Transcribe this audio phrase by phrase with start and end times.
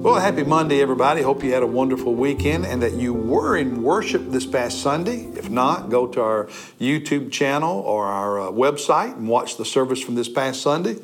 [0.00, 1.20] Well, happy Monday, everybody.
[1.20, 5.26] Hope you had a wonderful weekend and that you were in worship this past Sunday.
[5.36, 6.44] If not, go to our
[6.80, 10.96] YouTube channel or our uh, website and watch the service from this past Sunday.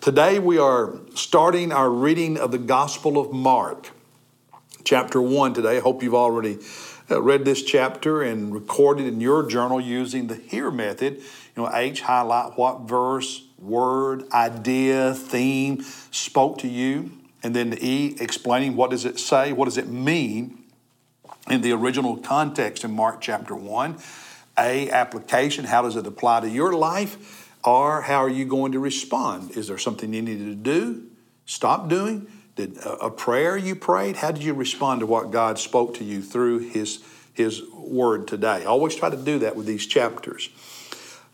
[0.00, 3.90] Today, we are starting our reading of the Gospel of Mark,
[4.82, 5.76] chapter 1 today.
[5.76, 6.56] I hope you've already
[7.10, 11.16] uh, read this chapter and recorded in your journal using the HERE method.
[11.18, 17.10] You know, H, highlight what verse, word, idea, theme spoke to you
[17.42, 20.64] and then the E, explaining what does it say, what does it mean
[21.50, 23.98] in the original context in Mark chapter 1.
[24.58, 27.46] A, application, how does it apply to your life?
[27.64, 29.56] Or how are you going to respond?
[29.56, 31.06] Is there something you needed to do,
[31.46, 32.26] stop doing?
[32.56, 34.16] Did a prayer you prayed?
[34.16, 37.00] How did you respond to what God spoke to you through His,
[37.32, 38.62] His Word today?
[38.62, 40.48] I always try to do that with these chapters.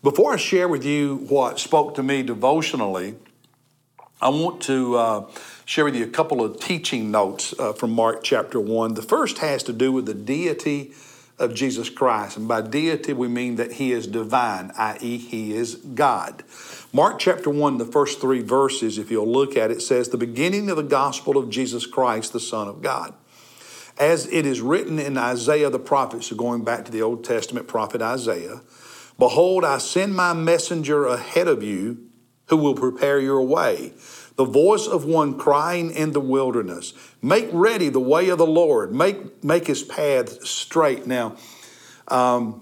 [0.03, 3.15] Before I share with you what spoke to me devotionally,
[4.21, 5.25] I want to uh,
[5.65, 8.93] share with you a couple of teaching notes uh, from Mark chapter 1.
[8.93, 10.93] The first has to do with the deity
[11.39, 12.37] of Jesus Christ.
[12.37, 16.43] And by deity, we mean that he is divine, i.e., he is God.
[16.93, 20.69] Mark chapter 1, the first three verses, if you'll look at it, says, The beginning
[20.69, 23.13] of the gospel of Jesus Christ, the Son of God.
[23.97, 27.67] As it is written in Isaiah the prophet, so going back to the Old Testament
[27.67, 28.61] prophet Isaiah,
[29.17, 32.09] Behold, I send my messenger ahead of you
[32.47, 33.93] who will prepare your way.
[34.35, 38.93] The voice of one crying in the wilderness, Make ready the way of the Lord,
[38.93, 41.07] make, make his path straight.
[41.07, 41.37] Now,
[42.07, 42.61] um,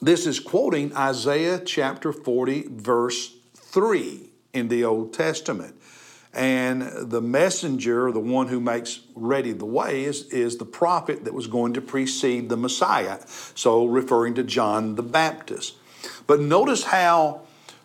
[0.00, 5.76] this is quoting Isaiah chapter 40, verse 3 in the Old Testament.
[6.34, 11.34] And the messenger, the one who makes ready the way, is, is the prophet that
[11.34, 13.20] was going to precede the Messiah.
[13.54, 15.76] So, referring to John the Baptist.
[16.26, 17.42] But notice how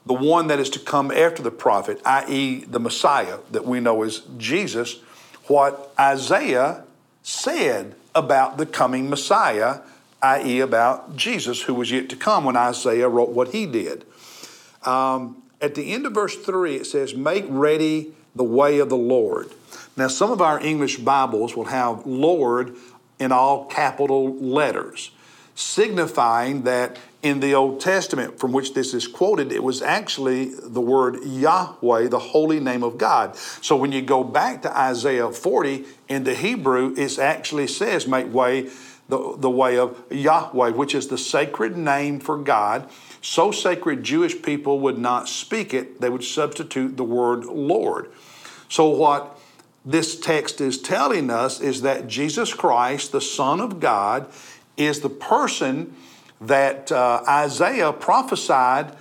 [0.08, 4.04] the one that is to come after the prophet, i.e., the Messiah that we know
[4.04, 5.02] as Jesus,
[5.48, 6.84] what Isaiah
[7.24, 9.82] said about the coming Messiah,
[10.22, 14.06] i.e., about Jesus who was yet to come when Isaiah wrote what he did.
[14.84, 18.98] Um, at the end of verse 3, it says, Make ready the way of the
[18.98, 19.52] Lord.
[19.98, 22.76] Now, some of our English Bibles will have Lord
[23.20, 25.12] in all capital letters,
[25.58, 30.80] signifying that in the Old Testament from which this is quoted, it was actually the
[30.80, 33.36] word Yahweh, the holy name of God.
[33.36, 38.32] So when you go back to Isaiah 40 in the Hebrew, it actually says, make
[38.32, 38.70] way
[39.10, 42.88] the, the way of Yahweh, which is the sacred name for God.
[43.22, 48.12] So sacred, Jewish people would not speak it, they would substitute the word Lord.
[48.70, 49.40] So, what
[49.88, 54.28] this text is telling us is that Jesus Christ, the Son of God,
[54.77, 55.95] is the person
[56.39, 58.95] that uh, Isaiah prophesied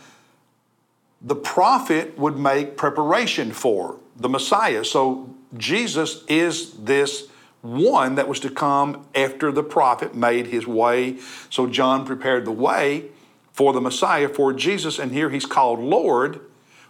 [1.21, 4.85] the prophet would make preparation for the Messiah.
[4.85, 7.29] So Jesus is this
[7.63, 11.19] one that was to come after the prophet made his way.
[11.51, 13.07] So John prepared the way
[13.53, 16.41] for the Messiah, for Jesus, and here he's called Lord,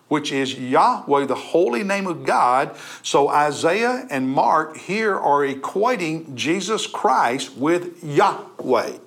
[0.09, 2.77] which is Yahweh, the holy name of God.
[3.03, 8.99] So Isaiah and Mark here are equating Jesus Christ with Yahweh.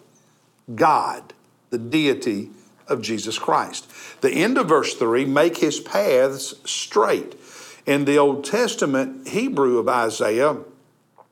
[0.76, 1.34] God,
[1.70, 2.50] the deity
[2.88, 3.90] of Jesus Christ.
[4.22, 7.36] The end of verse 3 make his paths straight.
[7.86, 10.58] In the Old Testament Hebrew of Isaiah,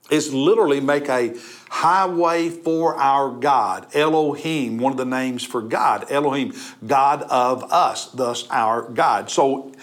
[0.09, 1.35] is literally make a
[1.69, 3.88] highway for our God.
[3.95, 6.09] Elohim, one of the names for God.
[6.12, 6.53] Elohim,
[6.85, 9.29] God of us, thus our God.
[9.29, 9.73] So,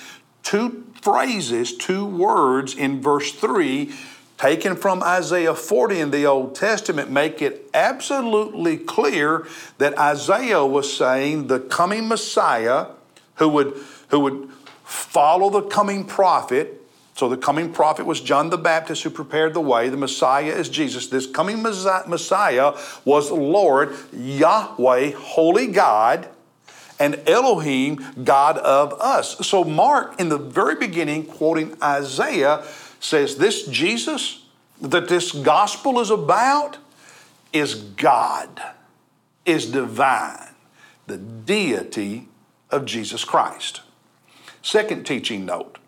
[0.42, 3.92] two phrases, two words in verse 3
[4.38, 9.46] taken from Isaiah 40 in the Old Testament make it absolutely clear
[9.78, 12.88] that Isaiah was saying the coming Messiah
[13.36, 13.74] who would,
[14.08, 14.50] who would
[14.84, 16.83] follow the coming prophet.
[17.14, 19.88] So the coming prophet was John the Baptist who prepared the way.
[19.88, 21.06] The Messiah is Jesus.
[21.06, 26.28] This coming Messiah was Lord, Yahweh, Holy God,
[26.98, 29.46] and Elohim, God of us.
[29.46, 32.64] So Mark, in the very beginning, quoting Isaiah,
[32.98, 34.44] says this Jesus
[34.80, 36.78] that this gospel is about
[37.52, 38.60] is God,
[39.46, 40.54] is divine,
[41.06, 42.26] the deity
[42.70, 43.82] of Jesus Christ.
[44.62, 45.78] Second teaching note.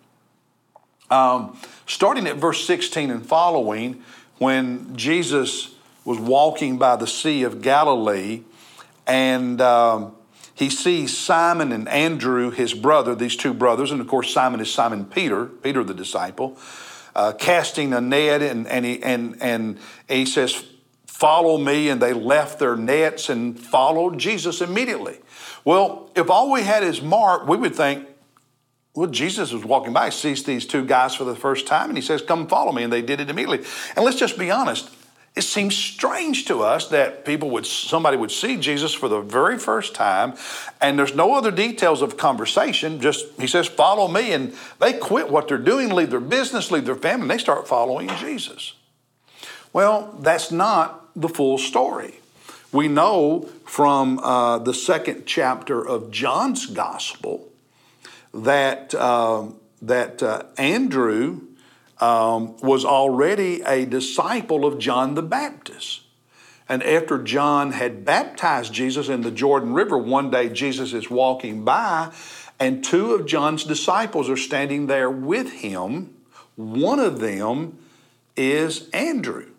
[1.10, 1.56] Um,
[1.86, 4.02] starting at verse 16 and following,
[4.38, 5.74] when Jesus
[6.04, 8.42] was walking by the Sea of Galilee
[9.06, 10.14] and um,
[10.54, 14.72] he sees Simon and Andrew, his brother, these two brothers, and of course, Simon is
[14.72, 16.58] Simon Peter, Peter the disciple
[17.16, 20.64] uh, casting a net, and, and, he, and, and he says,
[21.06, 21.88] Follow me.
[21.88, 25.18] And they left their nets and followed Jesus immediately.
[25.64, 28.06] Well, if all we had is Mark, we would think,
[28.96, 32.02] well, Jesus was walking by, sees these two guys for the first time, and he
[32.02, 32.82] says, Come follow me.
[32.82, 33.66] And they did it immediately.
[33.94, 34.90] And let's just be honest.
[35.37, 39.58] It seems strange to us that people would, somebody would see Jesus for the very
[39.58, 40.32] first time,
[40.81, 43.02] and there's no other details of conversation.
[43.02, 46.87] Just he says, "Follow me," and they quit what they're doing, leave their business, leave
[46.87, 48.72] their family, and they start following Jesus.
[49.75, 52.20] Well, that's not the full story.
[52.72, 57.46] We know from uh, the second chapter of John's Gospel
[58.44, 59.46] that, uh,
[59.82, 61.42] that uh, Andrew
[62.00, 66.02] um, was already a disciple of John the Baptist.
[66.68, 71.64] And after John had baptized Jesus in the Jordan River, one day Jesus is walking
[71.64, 72.12] by,
[72.58, 76.14] and two of John's disciples are standing there with him.
[76.56, 77.78] One of them
[78.36, 79.50] is Andrew.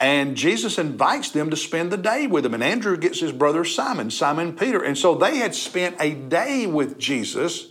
[0.00, 2.54] And Jesus invites them to spend the day with him.
[2.54, 4.82] And Andrew gets his brother Simon, Simon Peter.
[4.82, 7.68] And so they had spent a day with Jesus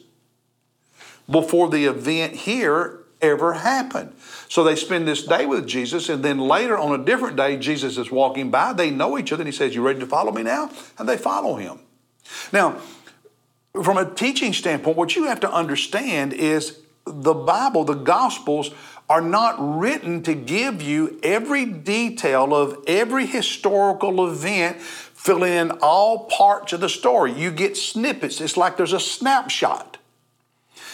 [1.29, 4.13] before the event here ever happened.
[4.47, 7.97] So they spend this day with Jesus, and then later on a different day, Jesus
[7.97, 8.73] is walking by.
[8.73, 10.71] They know each other, and he says, You ready to follow me now?
[10.97, 11.79] And they follow him.
[12.53, 12.79] Now,
[13.83, 18.71] from a teaching standpoint, what you have to understand is the Bible, the Gospels,
[19.09, 26.25] are not written to give you every detail of every historical event, filling in all
[26.25, 27.33] parts of the story.
[27.33, 28.39] You get snippets.
[28.39, 29.97] It's like there's a snapshot.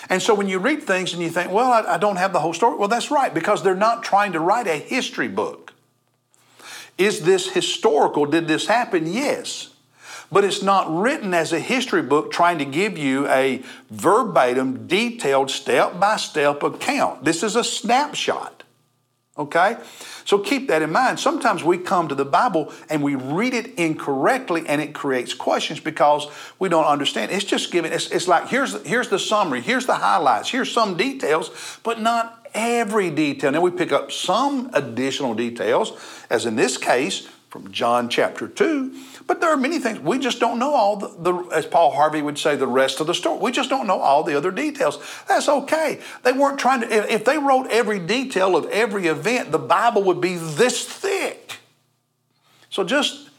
[0.09, 2.39] And so when you read things and you think, well, I, I don't have the
[2.39, 5.73] whole story, well, that's right, because they're not trying to write a history book.
[6.97, 8.25] Is this historical?
[8.25, 9.11] Did this happen?
[9.11, 9.74] Yes.
[10.31, 15.51] But it's not written as a history book trying to give you a verbatim, detailed,
[15.51, 17.23] step by step account.
[17.23, 18.63] This is a snapshot.
[19.37, 19.77] Okay?
[20.23, 21.19] So keep that in mind.
[21.19, 25.79] Sometimes we come to the Bible and we read it incorrectly and it creates questions
[25.79, 27.31] because we don't understand.
[27.31, 30.95] It's just giving, it's, it's like here's, here's the summary, here's the highlights, here's some
[30.95, 33.51] details, but not every detail.
[33.51, 35.91] Then we pick up some additional details,
[36.29, 38.93] as in this case from John chapter 2
[39.27, 42.21] but there are many things we just don't know all the, the, as Paul Harvey
[42.21, 43.39] would say, the rest of the story.
[43.39, 44.99] We just don't know all the other details.
[45.27, 46.01] That's okay.
[46.23, 50.19] They weren't trying to, if, they wrote every detail of every event, the Bible would
[50.19, 51.57] be this thick.
[52.69, 53.29] So just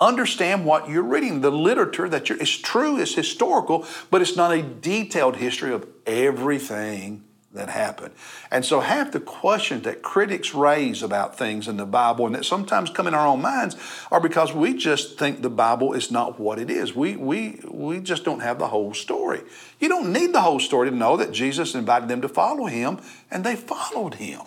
[0.00, 1.40] understand what you're reading.
[1.40, 5.84] The literature that you're, it's true, it's historical, but it's not a detailed history of
[6.06, 8.12] everything that happened.
[8.50, 12.44] And so, half the questions that critics raise about things in the Bible and that
[12.44, 13.76] sometimes come in our own minds
[14.10, 16.94] are because we just think the Bible is not what it is.
[16.94, 19.40] We, we, we just don't have the whole story.
[19.80, 23.00] You don't need the whole story to know that Jesus invited them to follow him,
[23.30, 24.42] and they followed him.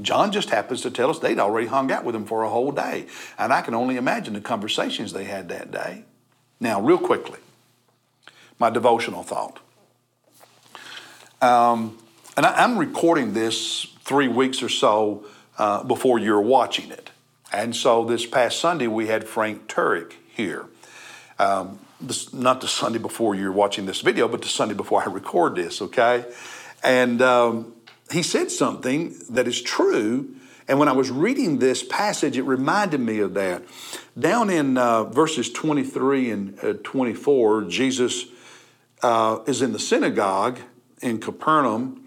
[0.00, 2.72] John just happens to tell us they'd already hung out with him for a whole
[2.72, 3.06] day.
[3.38, 6.04] And I can only imagine the conversations they had that day.
[6.60, 7.38] Now, real quickly,
[8.58, 9.60] my devotional thought.
[11.46, 11.96] Um,
[12.36, 15.24] and I, am recording this three weeks or so
[15.58, 17.10] uh, before you're watching it.
[17.52, 20.66] And so this past Sunday, we had Frank Turek here.
[21.38, 25.06] Um, this, not the Sunday before you're watching this video, but the Sunday before I
[25.06, 26.24] record this, okay?
[26.82, 27.74] And um,
[28.10, 30.34] he said something that is true.
[30.66, 33.62] And when I was reading this passage, it reminded me of that.
[34.18, 38.24] Down in uh, verses 23 and uh, 24, Jesus
[39.04, 40.58] uh, is in the synagogue
[41.02, 42.06] in Capernaum,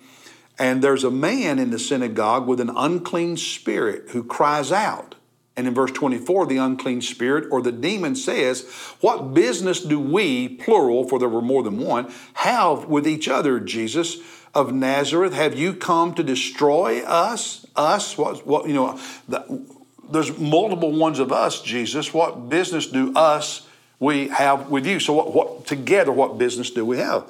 [0.58, 5.16] and there's a man in the synagogue with an unclean spirit who cries out.
[5.56, 8.62] And in verse 24, the unclean spirit or the demon says,
[9.02, 13.60] What business do we, plural, for there were more than one, have with each other,
[13.60, 14.20] Jesus
[14.54, 15.34] of Nazareth?
[15.34, 17.66] Have you come to destroy us?
[17.76, 18.18] Us?
[18.18, 19.66] What, what you know, the,
[20.10, 22.14] there's multiple ones of us, Jesus.
[22.14, 23.68] What business do us
[24.00, 25.00] we have with you?
[25.00, 27.30] So what, what together, what business do we have?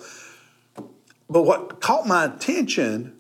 [1.30, 3.16] But what caught my attention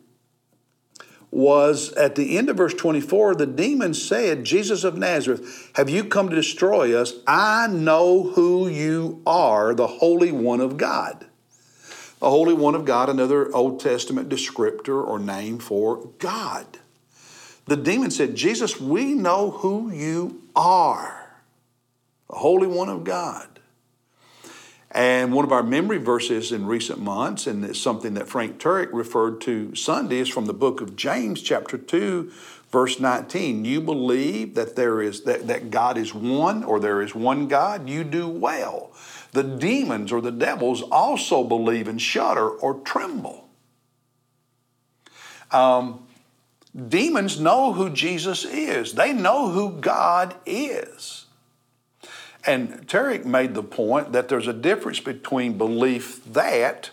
[1.32, 6.04] was at the end of verse 24, the demon said, Jesus of Nazareth, have you
[6.04, 7.14] come to destroy us?
[7.28, 11.28] I know who you are, the Holy One of God.
[12.20, 16.80] The Holy One of God, another Old Testament descriptor or name for God.
[17.68, 21.36] The demon said, Jesus, we know who you are,
[22.28, 23.59] the Holy One of God.
[24.92, 28.90] And one of our memory verses in recent months, and it's something that Frank Turek
[28.92, 32.32] referred to Sunday, is from the book of James, chapter 2,
[32.72, 33.66] verse 19.
[33.66, 37.88] You believe that there is that, that God is one or there is one God,
[37.88, 38.92] you do well.
[39.32, 43.48] The demons or the devils also believe and shudder or tremble.
[45.52, 46.08] Um,
[46.88, 51.26] demons know who Jesus is, they know who God is.
[52.50, 56.90] And Turek made the point that there's a difference between belief that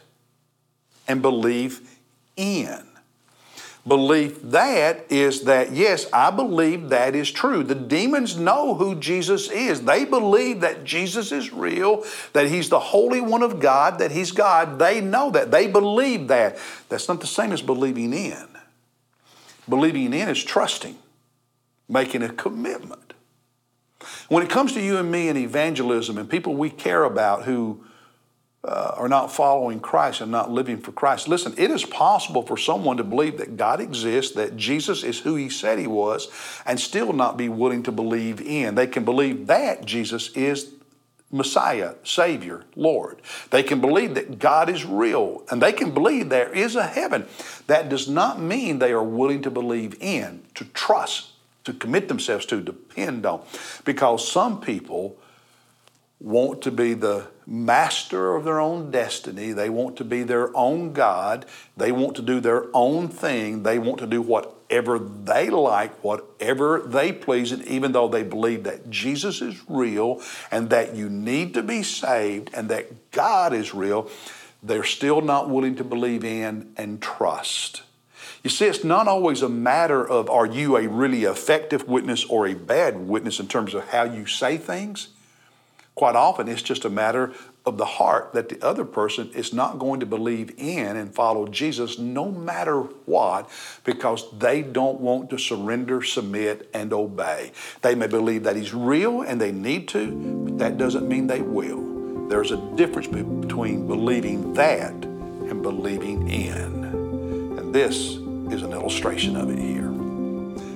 [1.09, 1.99] and belief
[2.37, 2.83] in.
[3.87, 7.63] Belief that is that, yes, I believe that is true.
[7.63, 9.81] The demons know who Jesus is.
[9.81, 14.33] They believe that Jesus is real, that He's the Holy One of God, that He's
[14.33, 14.79] God.
[14.79, 15.51] They know that.
[15.51, 16.59] They believe that.
[16.91, 18.47] That's not the same as believing in.
[19.67, 20.99] Believing in is trusting,
[21.89, 23.15] making a commitment.
[24.29, 27.85] When it comes to you and me and evangelism and people we care about who
[28.67, 31.29] uh, are not following Christ and not living for Christ.
[31.29, 35.37] Listen, it is possible for someone to believe that God exists, that Jesus is who
[35.37, 36.29] He said He was,
[36.67, 38.75] and still not be willing to believe in.
[38.75, 40.73] They can believe that Jesus is
[41.31, 43.23] Messiah, Savior, Lord.
[43.51, 47.27] They can believe that God is real, and they can believe there is a heaven.
[47.69, 51.31] That does not mean they are willing to believe in, to trust,
[51.67, 53.43] to commit themselves to, depend on.
[53.85, 55.19] Because some people
[56.19, 59.53] want to be the master of their own destiny.
[59.53, 61.45] They want to be their own God.
[61.77, 63.65] They want to do their own thing.
[63.65, 68.63] They want to do whatever they like, whatever they please, and even though they believe
[68.65, 73.75] that Jesus is real and that you need to be saved and that God is
[73.75, 74.09] real,
[74.63, 77.83] they're still not willing to believe in and trust.
[78.43, 82.47] You see, it's not always a matter of are you a really effective witness or
[82.47, 85.09] a bad witness in terms of how you say things.
[85.95, 87.33] Quite often, it's just a matter
[87.65, 91.49] of the heart that the other person is not going to believe in and follow
[91.49, 93.51] Jesus no matter what
[93.83, 97.51] because they don't want to surrender, submit, and obey.
[97.83, 100.13] They may believe that He's real and they need to,
[100.45, 102.29] but that doesn't mean they will.
[102.29, 106.96] There's a difference between believing that and believing in.
[107.67, 108.13] And this
[108.53, 109.91] is an illustration of it here.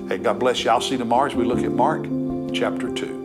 [0.09, 0.71] Hey, God bless you.
[0.71, 2.03] I'll see you tomorrow as we look at Mark
[2.53, 3.20] chapter 2.